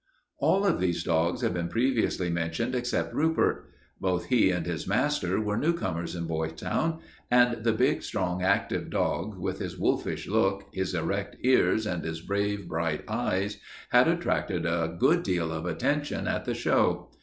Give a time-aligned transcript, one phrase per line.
[0.39, 3.69] All of these dogs have been previously mentioned except Rupert.
[3.99, 6.97] Both he and his master were newcomers in Boytown,
[7.29, 12.19] and the big, strong, active dog, with his wolfish look, his erect ears, and his
[12.19, 13.59] brave, bright eyes,
[13.91, 17.09] had attracted a good deal of attention at the show.